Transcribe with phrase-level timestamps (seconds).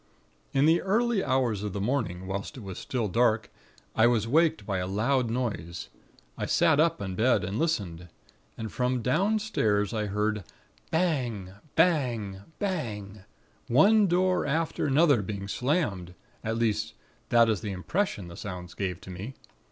[0.51, 3.51] "In the early hours of the morning, whilst it was still dark,
[3.95, 5.89] I was waked by a loud noise.
[6.39, 8.07] I sat up in bed, and listened.
[8.57, 10.43] And from downstairs, I heard:
[10.89, 13.25] bang, bang, bang,
[13.67, 16.95] one door after another being slammed; at least,
[17.29, 19.35] that is the impression the sounds gave to me.